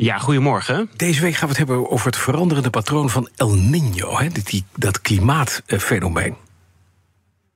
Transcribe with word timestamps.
Ja, 0.00 0.18
goedemorgen. 0.18 0.90
Deze 0.96 1.20
week 1.20 1.32
gaan 1.34 1.48
we 1.48 1.48
het 1.48 1.56
hebben 1.56 1.90
over 1.90 2.06
het 2.06 2.16
veranderende 2.16 2.70
patroon 2.70 3.10
van 3.10 3.28
El 3.36 3.56
Niño, 3.56 4.08
hè, 4.18 4.28
die, 4.28 4.64
dat 4.76 5.00
klimaatfenomeen. 5.00 6.36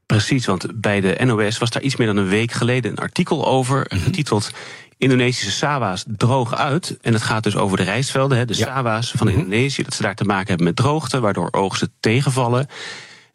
Precies, 0.07 0.47
want 0.47 0.81
bij 0.81 1.01
de 1.01 1.21
NOS 1.25 1.59
was 1.59 1.71
daar 1.71 1.83
iets 1.83 1.97
meer 1.97 2.07
dan 2.07 2.17
een 2.17 2.29
week 2.29 2.53
geleden 2.53 2.91
een 2.91 2.99
artikel 2.99 3.47
over, 3.47 3.87
mhm. 3.89 4.03
getiteld 4.03 4.51
Indonesische 4.99 5.51
Sawa's 5.51 6.05
droog 6.07 6.55
uit. 6.55 6.97
En 7.01 7.13
het 7.13 7.23
gaat 7.23 7.43
dus 7.43 7.57
over 7.57 7.77
de 7.77 7.83
rijstvelden, 7.83 8.39
hè, 8.39 8.45
de 8.45 8.57
ja. 8.57 8.67
Sawa's 8.67 9.11
van 9.17 9.27
mhm. 9.27 9.37
Indonesië, 9.37 9.83
dat 9.83 9.95
ze 9.95 10.03
daar 10.03 10.15
te 10.15 10.25
maken 10.25 10.49
hebben 10.49 10.67
met 10.67 10.77
droogte, 10.77 11.21
waardoor 11.21 11.49
oogsten 11.51 11.93
tegenvallen. 12.01 12.67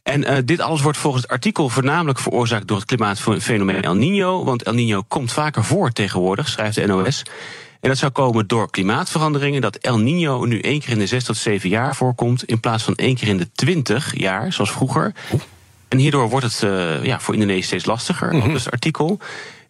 En 0.03 0.21
uh, 0.21 0.37
dit 0.45 0.59
alles 0.59 0.81
wordt 0.81 0.97
volgens 0.97 1.23
het 1.23 1.31
artikel 1.31 1.69
voornamelijk 1.69 2.19
veroorzaakt 2.19 2.67
door 2.67 2.77
het 2.77 2.85
klimaatfenomeen 2.85 3.81
El 3.81 3.95
Niño. 3.95 4.45
Want 4.45 4.63
El 4.63 4.73
Niño 4.73 5.07
komt 5.07 5.33
vaker 5.33 5.63
voor 5.63 5.91
tegenwoordig, 5.91 6.47
schrijft 6.47 6.75
de 6.75 6.87
NOS. 6.87 7.23
En 7.79 7.89
dat 7.89 7.97
zou 7.97 8.11
komen 8.11 8.47
door 8.47 8.69
klimaatveranderingen. 8.69 9.61
Dat 9.61 9.75
El 9.75 9.99
Niño 9.99 10.47
nu 10.47 10.59
één 10.59 10.79
keer 10.79 10.89
in 10.89 10.99
de 10.99 11.07
zes 11.07 11.23
tot 11.23 11.37
zeven 11.37 11.69
jaar 11.69 11.95
voorkomt. 11.95 12.43
In 12.43 12.59
plaats 12.59 12.83
van 12.83 12.95
één 12.95 13.15
keer 13.15 13.27
in 13.27 13.37
de 13.37 13.51
twintig 13.51 14.17
jaar, 14.17 14.53
zoals 14.53 14.71
vroeger. 14.71 15.13
En 15.87 15.97
hierdoor 15.97 16.29
wordt 16.29 16.45
het 16.45 16.61
uh, 16.61 17.03
ja, 17.03 17.19
voor 17.19 17.33
Indonesië 17.33 17.63
steeds 17.63 17.85
lastiger, 17.85 18.33
mm 18.33 18.41
-hmm. 18.41 18.53
dus 18.53 18.63
het 18.63 18.73
artikel. 18.73 19.19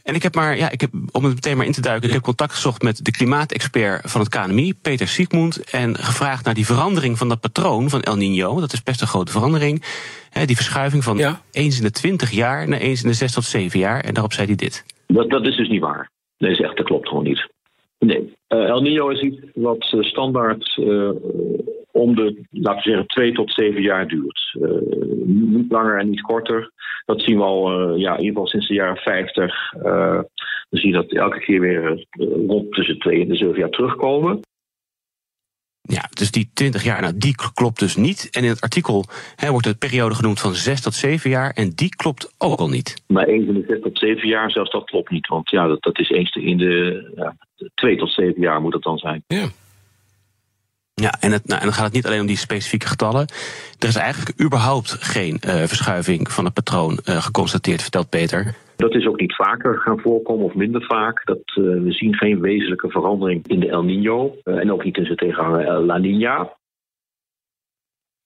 En 0.10 0.16
ik 0.16 0.24
heb 0.24 0.36
maar, 0.36 0.58
ja, 0.58 0.72
ik 0.72 0.82
heb, 0.82 0.90
om 1.12 1.24
het 1.24 1.34
meteen 1.34 1.58
maar 1.58 1.66
in 1.66 1.72
te 1.72 1.82
duiken, 1.82 2.08
ik 2.08 2.14
heb 2.14 2.24
contact 2.24 2.54
gezocht 2.54 2.82
met 2.82 3.06
de 3.06 3.12
klimaatexpert 3.12 4.12
van 4.12 4.22
het 4.22 4.30
KNMI, 4.30 4.74
Peter 4.82 5.08
Siegmund, 5.08 5.72
en 5.72 5.96
gevraagd 5.96 6.46
naar 6.46 6.54
die 6.54 6.66
verandering 6.66 7.18
van 7.18 7.30
dat 7.30 7.40
patroon 7.40 7.90
van 7.90 8.02
El 8.02 8.16
Niño. 8.16 8.60
Dat 8.60 8.74
is 8.74 8.84
best 8.84 9.02
een 9.02 9.08
grote 9.08 9.32
verandering. 9.32 9.84
Hè, 10.30 10.46
die 10.46 10.56
verschuiving 10.56 11.04
van 11.04 11.18
ja. 11.18 11.42
eens 11.52 11.78
in 11.78 11.84
de 11.84 11.92
twintig 11.92 12.32
jaar 12.32 12.68
naar 12.68 12.80
eens 12.80 13.04
in 13.04 13.10
de 13.10 13.16
zes 13.16 13.34
tot 13.34 13.44
zeven 13.44 13.80
jaar. 13.80 14.04
En 14.04 14.14
daarop 14.14 14.34
zei 14.34 14.48
hij 14.48 14.56
dit. 14.56 14.86
Dat, 15.08 15.30
dat 15.30 15.48
is 15.48 15.56
dus 15.56 15.70
niet 15.70 15.82
waar. 15.82 16.10
Nee, 16.38 16.58
echt, 16.58 16.78
dat 16.78 16.86
klopt 16.86 17.08
gewoon 17.08 17.24
niet. 17.24 17.48
Nee. 18.00 18.34
Uh, 18.50 18.68
El 18.68 18.82
Nino 18.82 19.10
is 19.10 19.22
iets 19.22 19.38
wat 19.54 19.92
uh, 19.96 20.02
standaard 20.02 20.78
uh, 20.78 21.10
om 21.92 22.16
de, 22.16 22.45
laten 22.50 22.84
we 22.84 22.90
zeggen, 22.90 23.08
twee 23.08 23.32
tot 23.32 23.54
zeven 23.54 23.82
jaar 23.82 24.08
duurt. 24.08 24.58
niet 25.26 25.72
langer 25.72 26.00
en 26.00 26.09
niet 26.09 26.22
korter. 26.22 26.72
Dat 27.06 27.22
zien 27.22 27.38
we 27.38 27.44
al, 27.44 27.96
ja, 27.96 28.12
in 28.12 28.23
ieder 28.23 28.34
geval 28.34 28.48
sinds 28.48 28.68
de 28.68 28.73
jaren 28.73 28.98
50. 28.98 29.72
dan 29.72 30.26
zie 30.70 30.88
je 30.88 30.94
dat 30.94 31.12
elke 31.12 31.40
keer 31.40 31.59
weer 31.59 32.06
rond 32.48 32.72
tussen 32.72 33.00
twee 33.00 33.22
en 33.22 33.28
de 33.28 33.36
zeven 33.36 33.59
jaar 33.59 33.70
terugkomen. 33.70 34.40
Ja, 35.92 36.09
dus 36.09 36.31
die 36.31 36.50
20 36.54 36.84
jaar, 36.84 37.02
nou, 37.02 37.14
die 37.18 37.36
klopt 37.54 37.80
dus 37.80 37.96
niet. 37.96 38.28
En 38.31 38.44
in 38.44 38.50
het 38.50 38.62
artikel 38.62 39.06
hè, 39.36 39.50
wordt 39.52 39.66
de 39.66 39.76
periode 39.76 40.16
genoemd 40.16 40.40
van 40.40 40.53
6 40.53 40.81
tot 40.81 40.94
7 40.94 41.30
jaar. 41.30 41.52
En 41.52 41.70
die 41.70 41.90
klopt 41.90 42.34
ook 42.38 42.59
al 42.59 42.70
niet. 42.70 43.03
Maar 43.08 43.28
eens 43.28 43.48
in 43.48 43.53
de 43.53 43.66
6 43.68 43.80
tot 43.81 43.98
7 43.98 44.28
jaar, 44.28 44.52
zelfs 44.52 44.72
dat 44.72 44.84
klopt 44.84 45.09
niet. 45.09 45.28
Want 45.28 45.50
ja, 45.50 45.68
dat, 45.68 45.81
dat 45.81 46.00
is 46.00 46.09
eens 46.09 46.36
in 46.36 46.58
de 46.58 47.12
ja, 47.16 47.36
2 47.74 47.98
tot 47.98 48.12
7 48.12 48.42
jaar 48.42 48.62
moet 48.62 48.74
het 48.74 48.84
dan 48.84 48.98
zijn. 48.98 49.24
Ja. 49.28 49.48
Ja, 51.00 51.14
en, 51.19 51.31
het, 51.31 51.47
nou, 51.47 51.59
en 51.59 51.66
dan 51.66 51.75
gaat 51.75 51.86
het 51.86 51.94
niet 51.94 52.05
alleen 52.05 52.19
om 52.19 52.28
die 52.28 52.38
specifieke 52.38 52.88
getallen. 52.88 53.28
Er 53.80 53.88
is 53.88 53.95
eigenlijk 53.95 54.42
überhaupt 54.42 54.92
geen 55.00 55.39
uh, 55.47 55.53
verschuiving 55.53 56.31
van 56.31 56.45
het 56.45 56.53
patroon 56.53 56.91
uh, 56.91 57.16
geconstateerd, 57.16 57.81
vertelt 57.81 58.09
Peter. 58.09 58.56
Dat 58.75 58.95
is 58.95 59.08
ook 59.08 59.19
niet 59.19 59.36
vaker 59.36 59.78
gaan 59.78 60.00
voorkomen 60.00 60.45
of 60.45 60.53
minder 60.53 60.84
vaak. 60.85 61.25
Dat, 61.25 61.41
uh, 61.56 61.84
we 61.84 61.91
zien 61.91 62.16
geen 62.16 62.40
wezenlijke 62.40 62.90
verandering 62.90 63.47
in 63.47 63.59
de 63.59 63.69
El 63.69 63.84
Nino. 63.84 64.35
en 64.44 64.72
ook 64.72 64.84
niet 64.84 64.97
in 64.97 65.06
zijn 65.06 65.18
tegenhanger 65.18 65.79
La 65.79 65.97
Nina. 65.97 66.57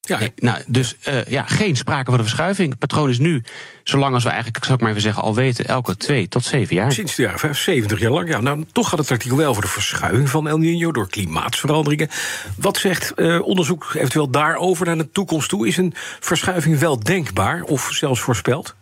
Ja, 0.05 0.19
nou, 0.35 0.61
dus 0.67 0.95
uh, 1.09 1.25
ja, 1.25 1.43
geen 1.43 1.75
sprake 1.75 2.09
van 2.09 2.13
een 2.13 2.25
verschuiving. 2.25 2.69
Het 2.69 2.79
patroon 2.79 3.09
is 3.09 3.19
nu, 3.19 3.43
zolang 3.83 4.13
als 4.13 4.23
we 4.23 4.29
eigenlijk, 4.29 4.63
zou 4.63 4.75
ik 4.75 4.81
maar 4.81 4.89
even 4.89 5.01
zeggen, 5.01 5.23
al 5.23 5.35
weten, 5.35 5.65
elke 5.65 5.97
twee 5.97 6.27
tot 6.27 6.43
zeven 6.43 6.75
jaar. 6.75 6.91
Sinds 6.91 7.15
de 7.15 7.21
jaren 7.21 7.39
75 7.39 7.99
jaar 7.99 8.11
lang. 8.11 8.29
Ja, 8.29 8.41
nou, 8.41 8.65
toch 8.71 8.89
gaat 8.89 8.99
het 8.99 9.11
artikel 9.11 9.37
wel 9.37 9.49
over 9.49 9.61
de 9.61 9.67
verschuiving 9.67 10.29
van 10.29 10.47
El 10.47 10.57
Nino 10.57 10.91
door 10.91 11.09
klimaatsveranderingen. 11.09 12.09
Wat 12.57 12.77
zegt 12.77 13.13
uh, 13.15 13.41
onderzoek 13.41 13.91
eventueel 13.93 14.29
daarover 14.29 14.85
naar 14.85 14.97
de 14.97 15.11
toekomst 15.11 15.49
toe? 15.49 15.67
Is 15.67 15.77
een 15.77 15.93
verschuiving 16.19 16.79
wel 16.79 16.99
denkbaar 16.99 17.61
of 17.61 17.89
zelfs 17.91 18.21
voorspeld? 18.21 18.75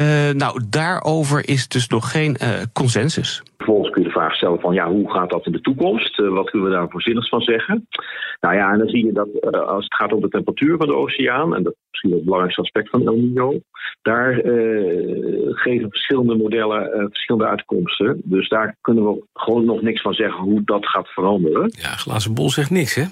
Uh, 0.00 0.30
nou, 0.30 0.60
daarover 0.68 1.48
is 1.48 1.68
dus 1.68 1.88
nog 1.88 2.10
geen 2.10 2.36
uh, 2.42 2.48
consensus. 2.72 3.42
Vervolgens 3.56 3.90
kun 3.90 4.02
je 4.02 4.05
de 4.05 4.05
vraag 4.18 4.34
stellen 4.34 4.60
van 4.60 4.74
ja, 4.74 4.88
hoe 4.88 5.10
gaat 5.10 5.30
dat 5.30 5.46
in 5.46 5.52
de 5.52 5.60
toekomst? 5.60 6.18
Uh, 6.18 6.28
wat 6.28 6.50
kunnen 6.50 6.68
we 6.68 6.74
daar 6.74 6.90
voorzinnigs 6.90 7.28
van 7.28 7.40
zeggen? 7.40 7.88
Nou 8.40 8.54
ja, 8.54 8.72
en 8.72 8.78
dan 8.78 8.88
zie 8.88 9.06
je 9.06 9.12
dat 9.12 9.28
als 9.66 9.84
het 9.84 9.94
gaat 9.94 10.12
om 10.12 10.20
de 10.20 10.28
temperatuur 10.28 10.76
van 10.76 10.86
de 10.86 10.94
oceaan, 10.94 11.54
en 11.54 11.62
dat 11.62 11.72
is 11.72 11.78
misschien 11.90 12.12
het 12.12 12.24
belangrijkste 12.24 12.62
aspect 12.62 12.90
van 12.90 13.06
El 13.06 13.16
Nino, 13.16 13.60
daar 14.02 14.34
geven 15.64 15.90
verschillende 15.90 16.36
modellen 16.36 17.08
verschillende 17.10 17.48
uitkomsten. 17.48 18.20
Dus 18.24 18.48
daar 18.48 18.76
kunnen 18.80 19.04
we 19.04 19.24
gewoon 19.34 19.64
nog 19.64 19.82
niks 19.82 20.00
van 20.00 20.12
zeggen 20.12 20.44
hoe 20.44 20.62
dat 20.64 20.86
gaat 20.86 21.08
veranderen. 21.08 21.72
Ja, 21.76 21.88
glazen 21.88 22.34
bol 22.34 22.50
zegt 22.50 22.70
niks, 22.70 22.94
hè? 22.94 23.04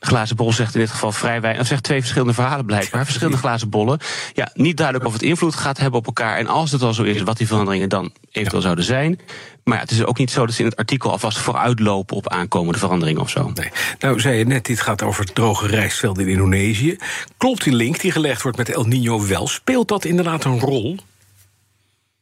Glazen 0.00 0.36
bol 0.36 0.52
zegt 0.52 0.74
in 0.74 0.80
dit 0.80 0.90
geval 0.90 1.12
vrij 1.12 1.40
weinig. 1.40 1.66
zegt 1.66 1.82
twee 1.82 2.00
verschillende 2.00 2.34
verhalen 2.34 2.66
blijkbaar. 2.66 3.04
Verschillende 3.04 3.38
glazen 3.38 3.68
bollen. 3.68 3.98
Ja, 4.32 4.50
niet 4.54 4.76
duidelijk 4.76 5.06
of 5.06 5.12
het 5.12 5.22
invloed 5.22 5.54
gaat 5.54 5.78
hebben 5.78 6.00
op 6.00 6.06
elkaar. 6.06 6.38
En 6.38 6.46
als 6.46 6.72
het 6.72 6.82
al 6.82 6.94
zo 6.94 7.02
is, 7.02 7.22
wat 7.22 7.36
die 7.36 7.46
veranderingen 7.46 7.88
dan 7.88 8.12
eventueel 8.30 8.62
zouden 8.62 8.84
zijn. 8.84 9.20
Maar 9.64 9.76
ja, 9.76 9.82
het 9.82 9.90
is 9.90 10.04
ook 10.04 10.18
niet 10.18 10.30
zo 10.30 10.46
dat 10.46 10.54
ze 10.54 10.60
in 10.60 10.68
het 10.68 10.76
artikel 10.76 11.10
alvast 11.10 11.38
vooruitlopen 11.38 12.16
op 12.16 12.28
aankomende 12.28 12.78
veranderingen 12.78 13.20
of 13.20 13.30
zo. 13.30 13.50
Nee. 13.54 13.70
Nou, 13.98 14.20
zei 14.20 14.38
je 14.38 14.44
net, 14.44 14.66
dit 14.66 14.80
gaat 14.80 15.02
over 15.02 15.32
droge 15.32 15.66
rijstvelden 15.66 16.24
in 16.24 16.30
Indonesië. 16.30 16.96
Klopt 17.36 17.64
die 17.64 17.74
link 17.74 18.00
die 18.00 18.12
gelegd 18.12 18.42
wordt 18.42 18.58
met 18.58 18.68
El 18.68 18.84
Nino 18.84 19.26
wel? 19.26 19.46
Speelt 19.48 19.88
dat 19.88 20.04
inderdaad 20.04 20.44
een 20.44 20.60
rol? 20.60 20.96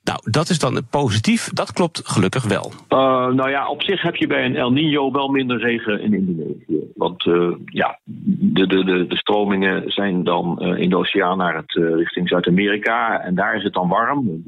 Nou, 0.06 0.21
dat 0.31 0.49
is 0.49 0.59
dan 0.59 0.87
positief. 0.91 1.49
Dat 1.53 1.72
klopt 1.72 2.00
gelukkig 2.05 2.44
wel. 2.44 2.72
Uh, 2.89 2.99
nou 3.28 3.50
ja, 3.50 3.69
op 3.69 3.83
zich 3.83 4.03
heb 4.03 4.17
je 4.17 4.27
bij 4.27 4.44
een 4.44 4.56
El 4.56 4.72
Nino 4.72 5.12
wel 5.12 5.28
minder 5.28 5.59
regen 5.59 6.00
in 6.00 6.15
Indonesië. 6.15 6.93
Want 6.94 7.25
uh, 7.25 7.55
ja, 7.65 7.99
de, 8.05 8.67
de, 8.67 9.06
de, 9.06 9.17
stromingen 9.17 9.91
zijn 9.91 10.25
dan 10.25 10.59
uh, 10.61 10.78
in 10.78 10.91
de 10.91 10.97
oceaan 10.97 11.39
naar 11.39 11.56
het, 11.56 11.72
richting 11.72 12.28
Zuid-Amerika. 12.28 13.21
En 13.21 13.34
daar 13.34 13.56
is 13.56 13.62
het 13.62 13.72
dan 13.72 13.89
warm. 13.89 14.44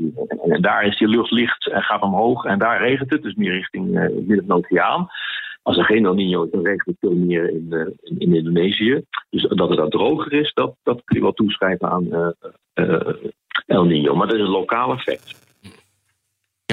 En 0.49 0.63
daar 0.63 0.85
is 0.85 0.99
die 0.99 1.09
lucht 1.09 1.31
licht 1.31 1.69
en 1.69 1.83
gaat 1.83 2.03
omhoog. 2.03 2.45
En 2.45 2.59
daar 2.59 2.81
regent 2.81 3.11
het, 3.11 3.23
dus 3.23 3.35
meer 3.35 3.53
richting 3.53 4.11
midden 4.27 4.51
oceaan. 4.51 5.09
Als 5.63 5.77
er 5.77 5.85
geen 5.85 6.05
El 6.05 6.15
Nino 6.15 6.45
is, 6.45 6.51
dan 6.51 6.65
regent 6.65 6.87
het 6.87 6.97
veel 7.01 7.15
meer 7.15 7.51
in, 7.51 7.97
in, 8.03 8.19
in, 8.19 8.35
Indonesië. 8.35 9.03
Dus 9.31 9.43
dat 9.43 9.69
het 9.69 9.79
daar 9.79 9.89
droger 9.89 10.33
is, 10.33 10.53
dat, 10.55 10.75
dat 10.83 11.03
kun 11.05 11.17
je 11.17 11.23
wel 11.23 11.33
toeschrijven 11.33 11.91
aan 11.91 12.35
El 13.67 13.85
Nino. 13.85 14.15
Maar 14.15 14.27
dat 14.27 14.37
is 14.37 14.43
een 14.43 14.49
lokaal 14.49 14.93
effect. 14.93 15.48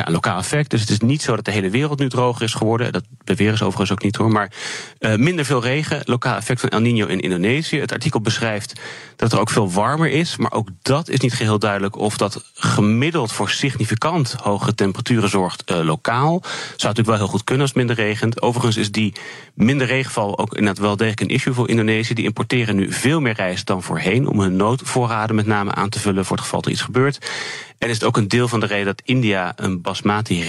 Een 0.05 0.11
lokaal 0.11 0.37
effect. 0.37 0.69
Dus 0.69 0.81
het 0.81 0.89
is 0.89 0.99
niet 0.99 1.21
zo 1.21 1.35
dat 1.35 1.45
de 1.45 1.51
hele 1.51 1.69
wereld 1.69 1.99
nu 1.99 2.09
droger 2.09 2.41
is 2.43 2.53
geworden. 2.53 2.91
Dat 2.91 3.03
beweren 3.25 3.57
ze 3.57 3.63
overigens 3.63 3.91
ook 3.91 4.03
niet 4.03 4.15
hoor. 4.15 4.31
Maar 4.31 4.51
uh, 4.99 5.15
minder 5.15 5.45
veel 5.45 5.61
regen, 5.61 6.01
lokaal 6.03 6.35
effect 6.35 6.59
van 6.59 6.69
El 6.69 6.79
Nino 6.79 7.07
in 7.07 7.19
Indonesië. 7.19 7.79
Het 7.79 7.91
artikel 7.91 8.21
beschrijft 8.21 8.73
dat 9.15 9.31
er 9.31 9.39
ook 9.39 9.49
veel 9.49 9.71
warmer 9.71 10.09
is. 10.09 10.37
Maar 10.37 10.51
ook 10.51 10.67
dat 10.81 11.09
is 11.09 11.19
niet 11.19 11.33
geheel 11.33 11.59
duidelijk 11.59 11.95
of 11.95 12.17
dat 12.17 12.51
gemiddeld 12.53 13.31
voor 13.31 13.49
significant 13.49 14.35
hogere 14.41 14.75
temperaturen 14.75 15.29
zorgt 15.29 15.71
uh, 15.71 15.79
lokaal. 15.79 16.39
Zou 16.41 16.53
natuurlijk 16.77 17.07
wel 17.07 17.17
heel 17.17 17.27
goed 17.27 17.43
kunnen 17.43 17.63
als 17.63 17.73
het 17.73 17.85
minder 17.85 18.05
regent. 18.05 18.41
Overigens 18.41 18.77
is 18.77 18.91
die 18.91 19.13
minder 19.53 19.87
regenval 19.87 20.37
ook 20.37 20.55
inderdaad 20.55 20.83
wel 20.83 20.95
degelijk 20.95 21.21
een 21.21 21.35
issue 21.35 21.53
voor 21.53 21.69
Indonesië. 21.69 22.13
Die 22.13 22.25
importeren 22.25 22.75
nu 22.75 22.91
veel 22.91 23.21
meer 23.21 23.33
rijst 23.33 23.67
dan 23.67 23.83
voorheen 23.83 24.27
om 24.27 24.39
hun 24.39 24.55
noodvoorraden 24.55 25.35
met 25.35 25.45
name 25.45 25.73
aan 25.73 25.89
te 25.89 25.99
vullen 25.99 26.25
voor 26.25 26.35
het 26.35 26.45
geval 26.45 26.61
er 26.61 26.71
iets 26.71 26.81
gebeurt. 26.81 27.29
En 27.77 27.89
is 27.89 27.95
het 27.95 28.03
ook 28.03 28.17
een 28.17 28.27
deel 28.27 28.47
van 28.47 28.59
de 28.59 28.65
reden 28.65 28.85
dat 28.85 29.01
India 29.03 29.53
een 29.55 29.81
basmati 29.81 30.43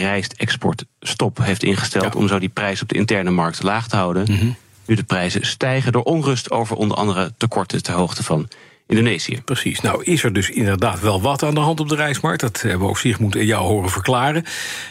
rijstexportstop 1.07 1.39
heeft 1.39 1.63
ingesteld 1.63 2.15
om 2.15 2.29
zo 2.29 2.39
die 2.39 2.49
prijs 2.49 2.83
op 2.83 2.89
de 2.89 2.95
interne 2.95 3.31
markt 3.31 3.63
laag 3.63 3.89
te 3.89 3.97
houden. 3.97 4.25
Mm 4.29 4.39
-hmm. 4.39 4.57
Nu 4.87 4.95
de 4.95 5.05
prijzen 5.05 5.47
stijgen 5.47 5.93
door 5.93 6.03
onrust 6.03 6.51
over 6.51 6.77
onder 6.77 6.97
andere 6.97 7.33
tekorten 7.37 7.83
ter 7.83 7.95
hoogte 7.95 8.23
van 8.23 8.49
Indonesië. 8.87 9.43
Precies. 9.45 9.81
Nou 9.81 10.05
is 10.05 10.25
er 10.25 10.33
dus 10.33 10.51
inderdaad 10.51 11.01
wel 11.01 11.21
wat 11.21 11.43
aan 11.43 11.55
de 11.55 11.61
hand 11.61 11.81
op 11.81 11.89
de 11.89 11.95
reismarkt. 11.95 12.41
Dat 12.41 12.61
hebben 12.61 12.81
we 12.81 12.89
ook 12.89 12.99
Sigmund 12.99 13.37
en 13.37 13.45
jou 13.45 13.67
horen 13.67 13.91
verklaren. 13.91 14.45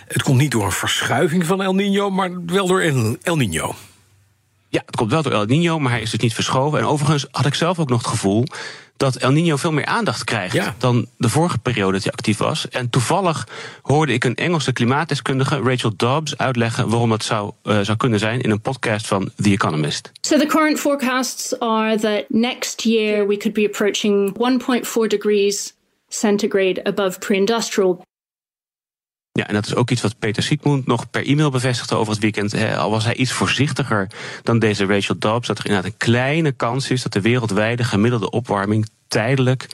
Het 0.08 0.24
komt 0.24 0.38
niet 0.38 0.52
door 0.52 0.66
een 0.66 0.72
verschuiving 0.72 1.46
van 1.46 1.62
El 1.62 1.76
Nino, 1.76 2.10
maar 2.10 2.30
wel 2.46 2.68
door 2.68 2.82
El 3.22 3.36
Nino. 3.36 3.76
Ja, 4.76 4.82
het 4.86 4.96
komt 4.96 5.12
wel 5.12 5.22
door 5.22 5.32
El 5.32 5.46
Nino, 5.46 5.80
maar 5.80 5.92
hij 5.92 6.02
is 6.02 6.10
dus 6.10 6.20
niet 6.20 6.34
verschoven. 6.34 6.80
En 6.80 6.86
overigens 6.86 7.28
had 7.32 7.46
ik 7.46 7.54
zelf 7.54 7.80
ook 7.80 7.90
nog 7.90 7.98
het 7.98 8.08
gevoel 8.08 8.44
dat 8.98 9.16
El 9.16 9.32
Nino 9.32 9.56
veel 9.56 9.72
meer 9.72 9.86
aandacht 9.86 10.24
krijgt 10.24 10.60
dan 10.78 11.08
de 11.18 11.30
vorige 11.30 11.58
periode 11.58 11.92
dat 11.92 12.04
hij 12.04 12.12
actief 12.12 12.38
was. 12.38 12.70
En 12.70 12.90
toevallig 12.90 13.48
hoorde 13.82 14.14
ik 14.14 14.24
een 14.24 14.36
Engelse 14.36 14.74
klimaatdeskundige, 14.74 15.60
Rachel 15.62 15.92
Dobbs, 15.96 16.38
uitleggen 16.38 16.90
waarom 16.90 17.10
dat 17.10 17.24
zou, 17.24 17.52
uh, 17.64 17.80
zou 17.80 17.98
kunnen 17.98 18.20
zijn 18.20 18.42
in 18.42 18.52
een 18.52 18.62
podcast 18.62 19.08
van 19.08 19.32
The 19.36 19.50
Economist. 19.50 20.12
So 20.22 20.38
the 20.38 20.46
current 20.46 20.80
forecasts 20.80 21.60
are 21.60 22.00
that 22.00 22.26
next 22.30 22.82
year 22.82 23.28
we 23.28 23.38
could 23.38 23.54
be 23.54 23.66
approaching 23.66 24.38
1.4 24.38 25.08
degrees 25.08 25.74
centigrade 26.08 26.84
above 26.84 27.20
pre-industrial. 27.20 28.04
Ja, 29.38 29.48
en 29.48 29.54
dat 29.54 29.66
is 29.66 29.76
ook 29.76 29.92
iets 29.92 30.02
wat 30.02 30.20
Peter 30.20 30.44
Siegmund 30.44 30.86
nog 30.86 31.10
per 31.10 31.26
e-mail 31.26 31.50
bevestigde 31.50 31.96
over 31.96 32.14
het 32.14 32.22
weekend. 32.22 32.54
Al 32.78 32.90
was 32.90 33.04
hij 33.04 33.16
iets 33.16 33.32
voorzichtiger 33.32 34.08
dan 34.44 34.60
deze 34.60 34.86
Rachel 34.86 35.18
Dobbs, 35.18 35.48
dat 35.48 35.58
er 35.58 35.66
inderdaad 35.66 35.92
een 35.92 35.98
kleine 35.98 36.52
kans 36.52 36.90
is 36.90 37.04
dat 37.04 37.14
de 37.14 37.22
wereldwijde 37.22 37.84
gemiddelde 37.84 38.30
opwarming 38.30 38.90
tijdelijk 39.08 39.68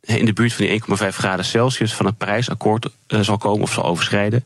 in 0.00 0.24
de 0.24 0.32
buurt 0.32 0.52
van 0.52 0.66
die 0.66 0.82
1,5 1.02 1.06
graden 1.08 1.44
Celsius 1.44 1.94
van 1.94 2.06
het 2.06 2.16
Parijsakkoord 2.16 2.88
eh, 3.06 3.20
zal 3.20 3.38
komen 3.38 3.62
of 3.62 3.72
zal 3.72 3.84
overschrijden. 3.84 4.44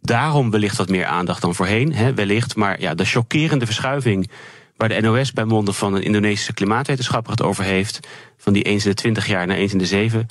Daarom 0.00 0.50
wellicht 0.50 0.76
wat 0.76 0.88
meer 0.88 1.06
aandacht 1.06 1.42
dan 1.42 1.54
voorheen, 1.54 2.14
wellicht. 2.14 2.56
Maar 2.56 2.80
ja, 2.80 2.94
de 2.94 3.04
chockerende 3.04 3.66
verschuiving 3.66 4.30
waar 4.76 4.88
de 4.88 5.00
NOS 5.00 5.32
bij 5.32 5.44
monden 5.44 5.74
van 5.74 5.94
een 5.94 6.02
Indonesische 6.02 6.54
klimaatwetenschapper 6.54 7.32
het 7.32 7.42
over 7.42 7.64
heeft, 7.64 8.00
van 8.38 8.52
die 8.52 8.62
eens 8.62 8.84
in 8.84 8.90
de 8.90 8.96
20 8.96 9.26
jaar 9.26 9.46
naar 9.46 9.56
eens 9.56 9.72
in 9.72 9.78
de 9.78 9.86
7, 9.86 10.26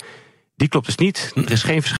die 0.56 0.68
klopt 0.68 0.86
dus 0.86 0.96
niet. 0.96 1.32
Er 1.34 1.50
is 1.50 1.62
geen 1.62 1.82
verschuiving. 1.82 1.99